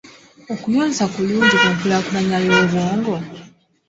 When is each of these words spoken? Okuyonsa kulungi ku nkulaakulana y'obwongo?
Okuyonsa 0.53 1.03
kulungi 1.13 1.55
ku 1.61 1.67
nkulaakulana 1.73 2.37
y'obwongo? 2.45 3.15